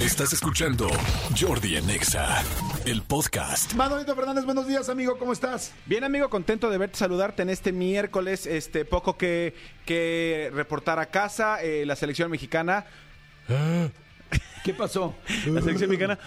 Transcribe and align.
Estás 0.00 0.32
escuchando 0.32 0.88
Jordi 1.38 1.76
en 1.76 1.90
Exa, 1.90 2.42
el 2.86 3.02
podcast. 3.02 3.74
Manolito 3.74 4.14
Fernández, 4.16 4.44
buenos 4.46 4.66
días, 4.66 4.88
amigo, 4.88 5.18
¿cómo 5.18 5.32
estás? 5.32 5.74
Bien, 5.84 6.04
amigo, 6.04 6.30
contento 6.30 6.70
de 6.70 6.78
verte, 6.78 6.96
saludarte 6.96 7.42
en 7.42 7.50
este 7.50 7.70
miércoles, 7.72 8.46
este 8.46 8.84
poco 8.86 9.18
que, 9.18 9.54
que 9.84 10.50
reportar 10.54 10.98
a 10.98 11.06
casa, 11.06 11.62
eh, 11.62 11.84
la 11.86 11.96
selección 11.96 12.30
mexicana, 12.30 12.86
¿Qué 14.64 14.72
pasó? 14.74 15.14
la 15.46 15.60
selección 15.60 15.90
mexicana 15.90 16.18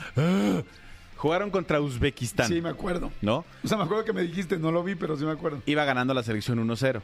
jugaron 1.18 1.50
contra 1.50 1.80
Uzbekistán, 1.82 2.48
Sí, 2.50 2.62
me 2.62 2.70
acuerdo. 2.70 3.12
¿no? 3.22 3.46
O 3.64 3.68
sea, 3.68 3.78
me 3.78 3.86
acuerdo 3.86 4.06
que 4.06 4.14
me 4.14 4.22
dijiste, 4.22 4.58
no 4.58 4.72
lo 4.72 4.84
vi, 4.84 4.96
pero 4.96 5.18
sí 5.18 5.26
me 5.26 5.32
acuerdo. 5.32 5.62
Iba 5.66 5.84
ganando 5.86 6.14
la 6.14 6.22
selección 6.22 6.60
1-0. 6.68 7.02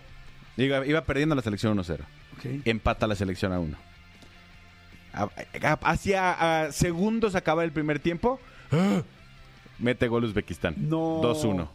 Iba, 0.57 0.86
iba 0.86 1.01
perdiendo 1.05 1.36
la 1.36 1.41
selección 1.41 1.77
1-0. 1.77 1.99
Ok. 2.38 2.65
Empata 2.65 3.07
la 3.07 3.15
selección 3.15 3.54
a 3.54 3.59
1. 3.59 3.77
Hacia 5.81 6.69
segundos 6.71 7.35
acaba 7.35 7.63
el 7.63 7.71
primer 7.71 7.99
tiempo. 7.99 8.39
Mete 9.79 10.07
gol 10.07 10.25
Uzbekistán. 10.25 10.75
No. 10.77 11.21
2-1. 11.21 11.67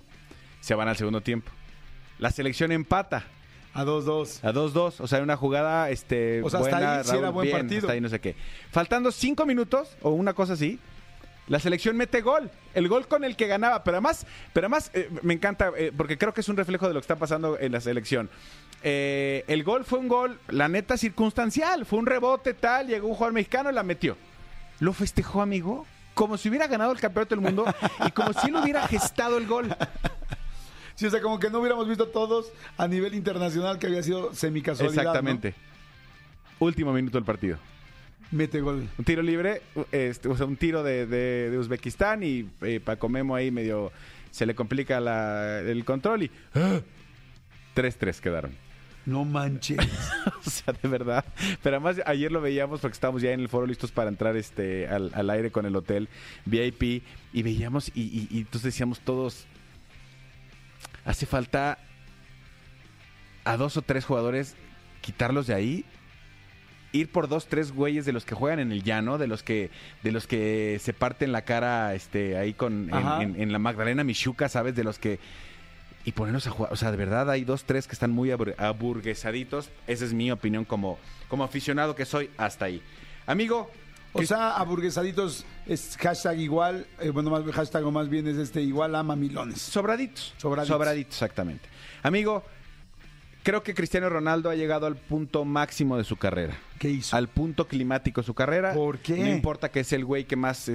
Se 0.61 0.75
van 0.75 0.88
al 0.88 0.97
segundo 0.97 1.20
tiempo. 1.20 1.51
La 2.19 2.30
selección 2.30 2.73
empata. 2.73 3.25
A 3.73 3.84
2-2. 3.84 4.45
A 4.45 4.52
2-2, 4.52 4.95
o 5.01 5.06
sea, 5.09 5.20
una 5.20 5.37
jugada 5.37 5.91
este, 5.91 6.42
O 6.42 6.51
sea, 6.51 6.61
hasta 6.61 6.70
buena, 6.77 6.98
ahí 6.98 7.05
sí 7.05 7.11
era 7.11 7.20
Raúl, 7.23 7.34
buen 7.34 7.47
bien, 7.47 7.59
partido. 7.59 7.78
hasta 7.80 7.92
ahí 7.92 8.01
no 8.01 8.09
sé 8.09 8.20
qué. 8.20 8.37
Faltando 8.70 9.11
cinco 9.11 9.47
minutos, 9.47 9.97
o 10.01 10.11
una 10.11 10.33
cosa 10.33 10.53
así, 10.53 10.78
la 11.47 11.61
selección 11.61 11.97
mete 11.97 12.23
gol. 12.23 12.51
El 12.75 12.89
gol 12.89 13.07
con 13.07 13.25
el 13.25 13.37
que 13.37 13.47
ganaba. 13.47 13.84
Pero 13.84 13.97
además, 13.97 14.27
pero 14.53 14.66
además 14.66 14.91
eh, 14.95 15.11
me 15.23 15.34
encanta, 15.34 15.73
eh, 15.77 15.93
porque 15.97 16.17
creo 16.17 16.33
que 16.33 16.41
es 16.41 16.48
un 16.48 16.57
reflejo 16.57 16.89
de 16.89 16.95
lo 16.95 17.01
que 17.01 17.05
está 17.05 17.17
pasando 17.17 17.59
en 17.59 17.73
la 17.73 17.80
selección. 17.80 18.30
Eh, 18.83 19.45
el 19.48 19.65
gol 19.65 19.84
fue 19.84 19.98
un 19.98 20.09
gol, 20.09 20.39
la 20.48 20.69
neta, 20.69 20.97
circunstancial. 20.97 21.87
Fue 21.87 21.98
un 21.98 22.07
rebote 22.07 22.55
tal, 22.55 22.87
llegó 22.87 23.09
un 23.09 23.15
jugador 23.15 23.34
mexicano 23.34 23.70
y 23.70 23.75
la 23.75 23.83
metió. 23.83 24.17
Lo 24.80 24.93
festejó, 24.93 25.43
amigo, 25.43 25.87
como 26.15 26.37
si 26.37 26.48
hubiera 26.48 26.67
ganado 26.67 26.93
el 26.93 27.01
campeonato 27.01 27.34
del 27.34 27.45
mundo 27.45 27.65
y 28.06 28.11
como 28.11 28.33
si 28.33 28.48
él 28.48 28.56
hubiera 28.56 28.87
gestado 28.89 29.39
el 29.39 29.47
gol. 29.47 29.75
Sí, 30.95 31.06
o 31.06 31.11
sea, 31.11 31.20
como 31.20 31.39
que 31.41 31.50
no 31.50 31.59
hubiéramos 31.59 31.89
visto 31.89 32.09
todos 32.09 32.53
a 32.77 32.87
nivel 32.87 33.15
internacional 33.15 33.78
que 33.78 33.89
había 33.89 34.03
sido 34.03 34.33
semicasualidad. 34.33 35.03
Exactamente. 35.03 35.55
Último 36.61 36.92
minuto 36.92 37.19
del 37.19 37.25
partido. 37.25 37.59
Mete 38.30 38.61
gol. 38.61 38.89
Un 38.98 39.05
tiro 39.05 39.22
libre, 39.22 39.62
este, 39.92 40.28
o 40.28 40.36
sea, 40.36 40.47
un 40.47 40.56
tiro 40.56 40.83
de, 40.83 41.06
de- 41.06 41.50
de 41.50 41.58
Uzbekistán 41.58 42.22
y 42.22 42.48
eh, 42.62 42.81
Paco 42.84 43.08
Memo 43.08 43.34
ahí 43.36 43.50
medio 43.50 43.92
se 44.31 44.44
le 44.47 44.55
complica 44.55 44.98
la- 45.00 45.61
el 45.61 45.84
control 45.84 46.25
y 46.25 46.31
¡ah! 46.55 46.81
3-3 47.77 48.20
quedaron. 48.20 48.53
No 49.06 49.25
manches. 49.25 49.78
O 50.47 50.50
sea, 50.50 50.75
de 50.75 50.89
verdad. 50.89 51.25
Pero 51.62 51.77
además 51.77 52.00
ayer 52.06 52.31
lo 52.33 52.41
veíamos 52.41 52.81
porque 52.81 52.94
estábamos 52.94 53.22
ya 53.22 53.33
en 53.33 53.41
el 53.41 53.48
foro 53.48 53.66
listos 53.66 53.92
para 53.92 54.08
entrar 54.11 54.36
este 54.36 54.86
al, 54.88 55.11
al 55.14 55.31
aire 55.31 55.50
con 55.50 55.64
el 55.66 55.75
hotel 55.77 56.09
VIP 56.44 57.03
y 57.33 57.42
veíamos 57.42 57.88
y, 57.94 58.03
y- 58.03 58.28
y 58.31 58.38
entonces 58.38 58.62
decíamos 58.64 59.00
todos, 59.00 59.47
hace 61.05 61.25
falta 61.27 61.78
a 63.44 63.56
dos 63.56 63.77
o 63.77 63.83
tres 63.83 64.05
jugadores 64.05 64.55
quitarlos 65.00 65.47
de 65.47 65.55
ahí 65.55 65.84
ir 66.95 67.11
por 67.11 67.28
dos, 67.28 67.47
tres 67.47 67.73
güeyes 67.73 68.06
de 68.06 68.12
los 68.12 68.25
que 68.25 68.34
juegan 68.34 68.61
en 68.61 68.73
el 68.73 68.83
llano, 68.83 69.19
de 69.19 69.27
los 69.27 69.42
que, 69.42 69.70
de 70.03 70.12
los 70.12 70.27
que 70.27 70.78
se 70.81 70.92
parten 70.95 71.33
la 71.33 71.42
cara 71.42 71.95
este, 71.95 72.37
ahí 72.39 72.55
con 72.55 72.89
en, 72.89 72.95
Ajá. 72.95 73.23
en- 73.23 73.41
en 73.41 73.53
la 73.53 73.59
Magdalena 73.59 74.05
Michuca, 74.05 74.48
¿sabes? 74.48 74.75
De 74.77 74.84
los 74.84 74.98
que. 74.98 75.19
Y 76.06 76.12
ponernos 76.12 76.47
a 76.47 76.50
jugar. 76.50 76.72
O 76.72 76.77
sea, 76.77 76.91
de 76.91 76.97
verdad 76.97 77.31
hay 77.31 77.45
dos, 77.45 77.65
tres 77.65 77.87
que 77.87 77.95
están 77.95 78.11
muy 78.11 78.28
abur- 78.31 78.55
aburguesaditos. 78.59 79.70
Esa 79.87 80.05
es 80.05 80.12
mi 80.12 80.31
opinión 80.31 80.65
como, 80.65 80.98
como 81.28 81.45
aficionado 81.45 81.95
que 81.95 82.05
soy 82.05 82.31
hasta 82.37 82.67
ahí. 82.67 82.81
Amigo. 83.27 83.70
O 84.17 84.22
sea, 84.22 84.53
aburguesaditos 84.53 85.45
es 85.67 85.97
hashtag 86.00 86.39
igual, 86.39 86.87
eh, 87.00 87.11
bueno, 87.11 87.31
más 87.31 87.42
hashtag 87.53 87.84
o 87.84 87.91
más 87.91 88.09
bien 88.09 88.28
es 88.28 88.37
este 88.37 88.62
igual 88.62 88.95
a 88.95 89.03
mamilones. 89.03 89.61
Sobraditos. 89.61 90.33
Sobraditos. 90.37 90.69
Sobraditos, 90.77 91.15
exactamente. 91.15 91.69
Amigo, 92.05 92.44
creo 93.44 93.62
que 93.62 93.75
Cristiano 93.75 94.09
Ronaldo 94.09 94.50
ha 94.50 94.56
llegado 94.56 94.87
al 94.87 94.97
punto 94.97 95.44
máximo 95.44 95.97
de 95.97 96.03
su 96.03 96.16
carrera. 96.16 96.55
¿Qué 96.81 96.91
hizo? 96.91 97.15
Al 97.16 97.28
punto 97.28 97.69
climático 97.69 98.21
de 98.21 98.27
su 98.27 98.34
carrera. 98.34 98.75
¿Por 98.75 98.99
qué? 98.99 99.16
No 99.16 99.28
importa 99.28 99.71
que 99.71 99.81
es 99.81 99.93
el 99.93 100.05
güey 100.05 100.25
que 100.25 100.34
más 100.34 100.69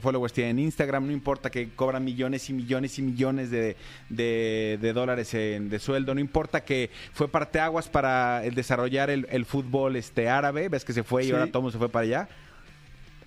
followers 0.00 0.34
tiene 0.34 0.50
en 0.50 0.58
Instagram, 0.58 1.06
no 1.06 1.12
importa 1.12 1.50
que 1.50 1.70
cobra 1.70 1.98
millones 2.00 2.50
y 2.50 2.52
millones 2.52 2.98
y 2.98 3.02
millones 3.02 3.50
de, 3.50 3.76
de- 4.10 4.78
de 4.80 4.92
dólares 4.92 5.32
en- 5.32 5.70
de 5.70 5.78
sueldo, 5.78 6.14
no 6.14 6.20
importa 6.20 6.62
que 6.64 6.90
fue 7.14 7.28
parteaguas 7.28 7.88
para 7.88 8.44
el 8.44 8.54
desarrollar 8.54 9.08
el, 9.08 9.26
el 9.30 9.46
fútbol 9.46 9.96
este 9.96 10.28
árabe, 10.28 10.68
ves 10.68 10.84
que 10.84 10.92
se 10.92 11.02
fue 11.04 11.22
y 11.22 11.26
Sí. 11.28 11.32
ahora 11.32 11.46
todo 11.46 11.70
se 11.70 11.78
fue 11.78 11.88
para 11.88 12.02
allá. 12.04 12.28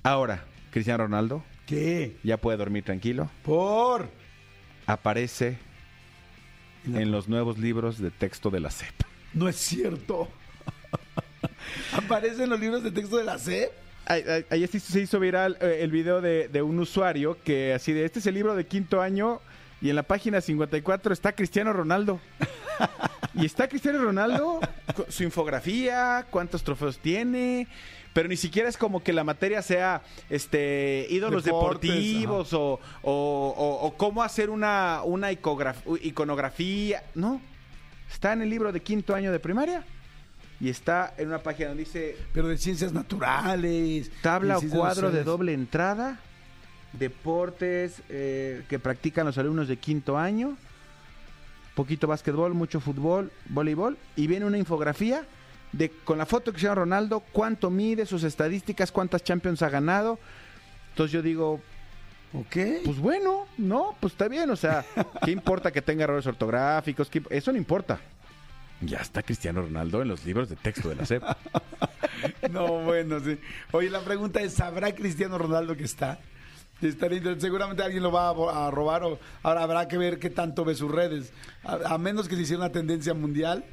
Ahora, 0.03 0.44
Cristiano 0.72 1.03
Ronaldo 1.03 1.44
¿Qué? 1.66 2.18
ya 2.23 2.38
puede 2.38 2.58
dormir 2.58 2.84
tranquilo. 2.84 3.29
Por. 3.44 4.09
Aparece 4.85 5.58
En 6.86 7.12
los 7.12 7.28
nuevos 7.28 7.58
libros 7.58 8.00
de 8.00 8.12
texto 8.12 8.50
de 8.50 8.59
la 8.59 8.72
CEP. 8.72 8.94
No 9.34 9.47
es 9.47 9.56
cierto. 9.56 10.28
Aparece 11.94 12.44
en 12.44 12.50
los 12.50 12.59
libros 12.59 12.84
de 12.84 12.92
texto 12.92 13.18
de 13.18 13.24
la 13.24 13.38
Ayer 14.50 14.68
sí 14.68 14.80
se 14.80 15.00
hizo 15.00 15.20
viral 15.20 15.58
eh, 15.62 15.80
el 15.81 15.91
video 15.91 16.22
de, 16.22 16.47
de 16.47 16.62
un 16.62 16.80
usuario 16.80 17.38
que 17.44 17.74
así 17.74 17.94
de, 17.94 18.03
este 18.03 18.20
es 18.20 18.25
el 18.25 18.34
libro 18.34 18.56
de 18.56 18.66
quinto 18.66 19.02
año 19.02 19.41
y 19.81 19.90
en 19.90 19.96
la 19.96 20.03
página 20.03 20.41
54 20.41 21.14
está 21.14 21.34
Cristiano 21.34 21.74
Ronaldo. 21.74 22.20
y 23.34 23.46
está 23.46 23.68
Cristiano 23.68 24.00
Ronaldo, 24.03 24.59
su 25.09 25.24
infografía, 25.24 26.25
cuántos 26.30 26.64
trofeos 26.64 26.97
tiene, 27.00 27.68
pero 28.14 28.28
ni 28.28 28.36
siquiera 28.38 28.68
es 28.68 28.75
como 28.78 29.02
que 29.03 29.14
la 29.14 29.24
materia 29.24 29.62
sea 29.62 30.02
este 30.30 31.08
ídolos 31.09 31.44
Deportes, 31.44 31.90
deportivos 31.92 32.53
o, 32.53 32.80
o- 33.03 33.56
o- 33.58 33.86
o 33.88 33.97
cómo 33.97 34.22
hacer 34.24 34.50
una, 34.50 35.02
una 35.06 35.31
iconografía. 35.31 37.03
No, 37.16 37.41
está 38.12 38.34
en 38.34 38.41
el 38.41 38.50
libro 38.50 38.72
de 38.72 38.81
quinto 38.81 39.16
año 39.16 39.31
de 39.31 39.40
primaria 39.40 39.86
y 40.59 40.70
está 40.70 41.14
en 41.18 41.30
una 41.30 41.40
página 41.41 41.70
donde 41.70 41.86
dice 41.86 42.18
Pero 42.34 42.47
de 42.50 42.58
ciencias 42.58 42.91
naturales. 42.94 44.12
Tabla 44.22 44.58
o 44.58 44.62
cuadro 44.62 45.09
de 45.12 45.24
doble 45.24 45.53
entrada. 45.53 46.20
Deportes 46.94 48.02
eh, 48.09 48.64
que 48.68 48.78
practican 48.78 49.25
los 49.25 49.38
alumnos 49.38 49.68
de 49.70 49.78
quinto 49.78 50.18
año. 50.18 50.58
Poquito 51.81 52.06
básquetbol, 52.06 52.53
mucho 52.53 52.80
fútbol, 52.80 53.31
voleibol. 53.50 53.97
Y 54.16 54.28
viene 54.28 54.46
una 54.46 54.59
infografía 54.59 55.24
de 55.72 55.90
con 55.90 56.19
la 56.19 56.28
foto 56.28 56.46
que 56.46 56.52
Cristiano 56.52 56.75
Ronaldo, 56.75 57.22
cuánto 57.31 57.72
mide, 57.72 58.06
sus 58.06 58.24
estadísticas, 58.24 58.92
cuántas 58.92 59.24
Champions 59.24 59.64
ha 59.64 59.69
ganado. 59.69 60.20
Entonces 60.90 61.12
yo 61.12 61.24
digo, 61.24 61.59
¿Ok? 62.34 62.56
pues 62.86 63.00
bueno, 63.00 63.47
no, 63.58 63.96
pues 64.00 64.14
está 64.14 64.28
bien. 64.28 64.52
O 64.52 64.56
sea, 64.56 64.86
¿qué 65.25 65.31
importa 65.31 65.72
que 65.72 65.81
tenga 65.81 66.03
errores 66.03 66.28
ortográficos? 66.28 67.09
¿Qué- 67.09 67.24
Eso 67.31 67.52
no 67.52 67.58
importa. 67.58 68.00
Ya 68.81 69.00
está 69.00 69.24
Cristiano 69.24 69.64
Ronaldo 69.64 70.03
en 70.03 70.09
los 70.09 70.24
libros 70.24 70.50
de 70.50 70.58
texto 70.58 70.88
de 70.90 70.96
la 70.97 71.06
SEP. 71.08 71.24
No, 72.52 72.68
bueno, 72.84 73.20
sí. 73.20 73.40
Oye, 73.72 73.90
la 73.90 74.02
pregunta 74.02 74.40
es, 74.41 74.53
¿sabrá 74.53 74.94
Cristiano 74.94 75.40
Ronaldo 75.40 75.75
que 75.75 75.86
está? 75.86 76.20
Seguramente 77.40 77.84
alguien 77.84 78.03
lo 78.03 78.12
va 78.12 78.30
a, 78.30 78.72
robar 78.72 79.03
o 79.03 79.19
ahora 79.44 79.64
habrá 79.64 79.88
que 79.88 79.97
ver 79.97 80.19
qué 80.19 80.30
tanto 80.30 80.66
ve 80.66 80.75
sus 80.75 80.92
redes. 80.92 81.31
A, 81.64 81.94
a 81.94 81.97
menos 81.97 82.28
que 82.28 82.36
se 82.36 82.42
hiciera 82.42 82.64
una 82.64 82.72
tendencia 82.72 83.14
mundial, 83.14 83.64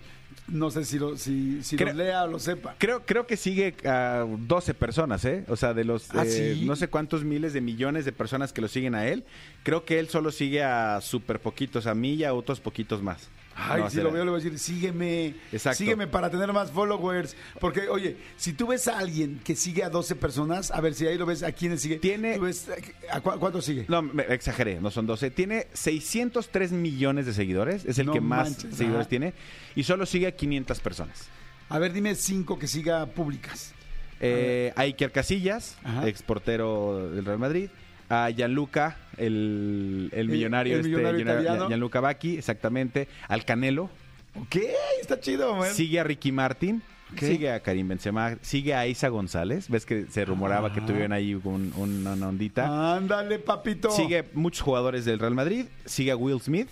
no 0.47 0.71
sé 0.71 0.85
si 0.85 0.99
lo, 0.99 1.17
si, 1.17 1.63
si 1.63 1.77
Creo- 1.77 1.93
lo 1.95 2.05
lea 2.05 2.25
o 2.25 2.27
lo 2.29 2.39
sepa. 2.39 2.75
Creo, 2.79 3.05
creo 3.05 3.27
que 3.27 3.37
sigue 3.37 3.75
a 3.87 4.27
12 4.27 4.75
personas, 4.75 5.25
¿eh? 5.25 5.45
O 5.49 5.57
sea, 5.57 5.75
de 5.75 5.85
los 5.85 6.09
¿Ah, 6.15 6.25
eh, 6.25 6.55
sí? 6.59 6.65
no 6.67 6.77
sé 6.77 6.89
cuántos 6.89 7.25
miles 7.25 7.53
de 7.53 7.61
millones 7.61 8.05
de 8.05 8.13
personas 8.13 8.53
que 8.53 8.61
lo 8.61 8.69
siguen 8.69 8.95
a 8.95 9.07
él, 9.07 9.25
creo 9.69 9.85
que 9.85 9.99
él 9.99 10.09
solo 10.09 10.33
sigue 10.33 10.63
a 10.63 11.01
súper 11.03 11.41
poquitos, 11.41 11.87
a 11.87 11.95
mí 11.95 12.15
y 12.15 12.25
a 12.25 12.33
otros 12.33 12.59
poquitos 12.61 13.03
más. 13.03 13.29
Ay, 13.61 13.83
No, 13.83 13.91
si 13.91 13.97
lo 13.97 14.13
veo, 14.13 14.25
le 14.25 14.31
voy 14.31 14.41
a 14.41 14.43
decir, 14.45 14.57
sígueme. 14.59 15.35
Exacto. 15.53 15.79
Sígueme 15.79 16.07
para 16.07 16.31
tener 16.31 16.53
más 16.53 16.71
followers. 16.71 17.35
Porque, 17.61 17.89
oye, 17.89 18.17
si 18.37 18.53
tú 18.53 18.69
ves 18.69 18.87
a 18.87 18.99
alguien 18.99 19.41
que 19.43 19.57
sigue 19.57 19.83
a 19.83 19.91
12 19.91 20.15
personas, 20.15 20.71
a 20.71 20.81
ver 20.81 20.95
si 20.95 21.07
ahí 21.09 21.19
lo 21.19 21.27
ves, 21.27 21.43
¿a 21.43 21.51
quiénes 21.51 21.83
sigue? 21.83 21.97
Tiene- 21.97 22.37
¿Tú 22.37 22.43
ves, 22.43 22.69
¿A 23.11 23.21
cu- 23.21 23.37
cuántos 23.41 23.65
sigue? 23.65 23.85
No, 23.89 24.01
me 24.01 24.23
exageré, 24.33 24.81
no 24.81 24.93
son 24.93 25.07
12. 25.07 25.33
Tiene 25.33 25.67
603 25.73 26.71
millones 26.71 27.27
de 27.27 27.33
seguidores, 27.35 27.85
es 27.85 27.99
el 27.99 28.07
No 28.07 28.13
que 28.13 28.21
más 28.21 28.51
manches, 28.53 28.77
seguidores 28.77 29.01
ajá. 29.07 29.09
tiene, 29.11 29.35
y 29.75 29.83
solo 29.83 30.07
sigue 30.07 30.29
a 30.29 30.33
500 30.37 30.79
personas. 30.79 31.29
A 31.69 31.79
ver, 31.81 31.93
dime 31.93 32.15
cinco 32.15 32.59
que 32.61 32.69
siga 32.69 33.07
públicas. 33.07 33.75
Eh, 34.21 34.73
Iker 34.77 35.11
Casillas, 35.13 35.77
Ajá. 35.83 36.07
exportero 36.07 37.11
del 37.11 37.25
Real 37.25 37.39
Madrid. 37.41 37.71
A 38.11 38.31
Gianluca, 38.31 38.97
el, 39.17 40.11
el 40.15 40.29
millonario, 40.29 40.75
el 40.75 40.81
este, 40.81 40.91
millonario 40.91 41.19
Gian- 41.21 41.29
italiano. 41.43 41.69
Gianluca 41.69 42.01
Bacchi, 42.01 42.39
exactamente. 42.39 43.09
Al 43.29 43.45
Canelo. 43.45 43.91
Ok, 44.35 44.57
está 45.01 45.21
chido, 45.21 45.55
man. 45.57 45.73
Sigue 45.75 46.01
a 46.01 46.05
Ricky 46.05 46.33
Martin. 46.33 46.83
Sigue 47.19 47.51
a 47.51 47.61
Karim 47.61 47.89
Benzema. 47.89 48.37
Sigue 48.43 48.75
a 48.75 48.87
Isa 48.87 49.09
González. 49.09 49.69
Ves 49.71 49.87
que 49.87 50.07
se 50.11 50.25
rumoraba 50.27 50.73
que 50.75 50.81
Ah. 50.81 50.87
tuvieron 50.87 51.13
ahí 51.13 51.35
un- 51.35 51.73
un- 51.77 52.07
una 52.07 52.29
ondita. 52.29 52.97
Ándale, 52.97 53.39
papito. 53.39 53.91
Sigue 53.91 54.25
muchos 54.35 54.61
jugadores 54.63 55.05
del 55.07 55.19
Real 55.19 55.35
Madrid. 55.35 55.67
Sigue 55.87 56.11
a 56.11 56.17
Will 56.17 56.41
Smith. 56.41 56.69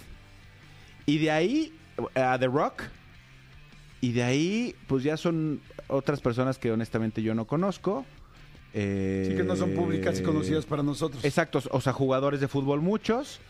Y 1.06 1.18
de 1.18 1.30
ahí 1.30 1.72
a 2.14 2.38
The 2.38 2.48
Rock. 2.48 2.82
Y 4.02 4.12
de 4.12 4.22
ahí, 4.22 4.74
pues 4.86 5.02
ya 5.04 5.16
son 5.16 5.60
otras 5.88 6.20
personas 6.20 6.58
que 6.58 6.70
honestamente 6.70 7.22
yo 7.22 7.34
no 7.34 7.46
conozco. 7.46 8.04
Eh, 8.78 9.24
Sí, 9.30 9.34
que 9.36 9.42
no 9.42 9.56
son 9.56 9.72
públicas 9.72 10.20
y 10.20 10.22
conocidas 10.22 10.66
para 10.66 10.82
nosotros. 10.82 11.24
Exacto, 11.24 11.62
o 11.70 11.80
sea, 11.80 11.92
jugadores 11.94 12.40
de 12.40 12.46
fútbol 12.48 12.82
muchos, 12.82 13.40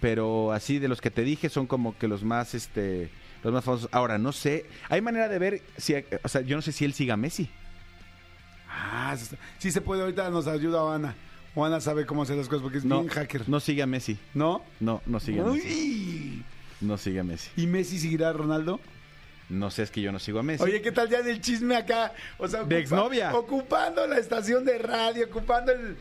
pero 0.00 0.52
así 0.52 0.78
de 0.78 0.86
los 0.88 1.00
que 1.00 1.10
te 1.10 1.22
dije 1.22 1.48
son 1.48 1.66
como 1.66 1.98
que 1.98 2.06
los 2.06 2.22
más, 2.22 2.54
este, 2.54 3.10
los 3.42 3.52
más 3.52 3.64
famosos. 3.64 3.88
Ahora, 3.92 4.18
no 4.18 4.30
sé, 4.32 4.66
hay 4.88 5.00
manera 5.00 5.28
de 5.28 5.38
ver 5.40 5.62
si, 5.76 5.94
o 6.22 6.28
sea, 6.28 6.42
yo 6.42 6.54
no 6.54 6.62
sé 6.62 6.70
si 6.70 6.84
él 6.84 6.92
siga 6.92 7.14
a 7.14 7.16
Messi. 7.16 7.50
Ah, 8.68 9.16
sí 9.58 9.72
se 9.72 9.80
puede, 9.80 10.02
ahorita 10.02 10.30
nos 10.30 10.46
ayuda 10.46 10.94
Ana. 10.94 11.14
Ana 11.56 11.80
sabe 11.80 12.04
cómo 12.06 12.22
hacer 12.22 12.36
las 12.36 12.48
cosas 12.48 12.62
porque 12.62 12.78
es 12.78 12.84
No, 12.84 13.00
bien 13.00 13.08
hacker. 13.12 13.48
no 13.48 13.58
sigue 13.60 13.82
a 13.82 13.86
Messi. 13.86 14.18
¿No? 14.34 14.62
No, 14.78 15.02
no 15.06 15.18
sigue 15.18 15.40
a 15.40 15.44
Messi. 15.44 15.66
Uy. 15.68 16.44
No 16.82 16.98
sigue 16.98 17.18
a 17.20 17.24
Messi. 17.24 17.50
¿Y 17.56 17.66
Messi 17.66 17.98
seguirá 17.98 18.28
a 18.28 18.32
Ronaldo? 18.34 18.78
No 19.48 19.70
sé, 19.70 19.84
es 19.84 19.90
que 19.90 20.00
yo 20.00 20.10
no 20.12 20.18
sigo 20.18 20.40
a 20.40 20.42
Messi. 20.42 20.64
Oye, 20.64 20.82
¿qué 20.82 20.90
tal 20.92 21.08
ya 21.08 21.22
del 21.22 21.40
chisme 21.40 21.76
acá? 21.76 22.12
O 22.38 22.48
sea, 22.48 22.64
De 22.64 22.78
exnovia. 22.80 23.34
Ocupando 23.34 24.06
la 24.06 24.18
estación 24.18 24.64
de 24.64 24.76
radio, 24.78 25.26
ocupando 25.26 25.70
el, 25.72 25.96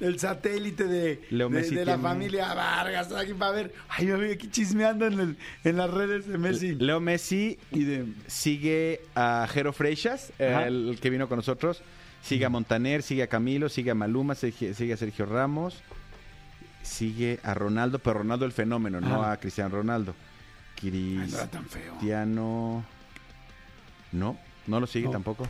el 0.00 0.18
satélite 0.18 0.84
de, 0.84 1.22
Leo 1.30 1.48
de- 1.48 1.54
Messi 1.54 1.74
de 1.74 1.86
la 1.86 1.94
tiene- 1.94 2.02
familia 2.08 2.52
Vargas. 2.52 3.10
Aquí 3.12 3.32
para 3.32 3.52
ver. 3.52 3.72
Ay, 3.88 4.06
me 4.06 4.16
voy 4.16 4.30
aquí 4.32 4.50
chismeando 4.50 5.06
en, 5.06 5.18
el- 5.18 5.36
en 5.64 5.76
las 5.78 5.90
redes 5.90 6.26
de 6.28 6.36
Messi. 6.36 6.74
Leo 6.74 7.00
Messi 7.00 7.58
Y 7.72 7.84
de. 7.84 8.04
sigue 8.26 9.00
a 9.14 9.48
Jero 9.50 9.72
Freixas, 9.72 10.32
el, 10.38 10.90
el 10.90 11.00
que 11.00 11.08
vino 11.08 11.28
con 11.28 11.36
nosotros. 11.38 11.80
Sigue 12.22 12.44
a 12.44 12.48
Montaner, 12.50 13.02
sigue 13.02 13.22
a 13.22 13.28
Camilo, 13.28 13.68
sigue 13.70 13.92
a 13.92 13.94
Maluma, 13.94 14.34
sigue, 14.34 14.92
a 14.92 14.96
Sergio 14.98 15.24
Ramos. 15.26 15.80
Sigue 16.82 17.40
a 17.42 17.54
Ronaldo, 17.54 17.98
pero 18.00 18.18
Ronaldo 18.18 18.44
el 18.44 18.52
fenómeno, 18.52 19.00
no 19.00 19.22
a 19.24 19.36
Cristiano 19.38 19.74
Ronaldo. 19.74 20.14
Ay, 20.82 21.28
no 21.30 21.36
era 21.38 21.46
tan 21.46 21.66
feo. 21.66 21.92
Cristiano. 21.98 22.84
No, 24.12 24.36
no 24.66 24.80
lo 24.80 24.86
sigue 24.86 25.06
No. 25.06 25.12
tampoco. 25.12 25.48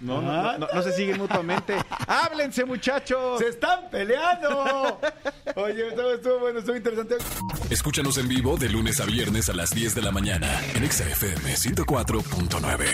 No, 0.00 0.20
no, 0.20 0.30
Ah. 0.30 0.56
no, 0.58 0.66
no, 0.66 0.74
no 0.74 0.82
se 0.82 0.92
siguen 0.92 1.18
mutuamente. 1.18 1.76
¡Háblense, 2.08 2.64
muchachos! 2.64 3.38
¡Se 3.38 3.48
están 3.48 3.88
peleando! 3.90 5.00
Oye, 5.56 5.88
estuvo, 5.88 6.10
estuvo 6.12 6.38
bueno, 6.40 6.58
estuvo 6.58 6.76
interesante. 6.76 7.16
Escúchanos 7.70 8.18
en 8.18 8.28
vivo 8.28 8.56
de 8.56 8.68
lunes 8.68 9.00
a 9.00 9.06
viernes 9.06 9.48
a 9.48 9.54
las 9.54 9.70
10 9.70 9.94
de 9.94 10.02
la 10.02 10.10
mañana 10.10 10.60
en 10.74 10.82
Exa 10.84 11.04
FM 11.08 11.54
104.9. 11.56 12.86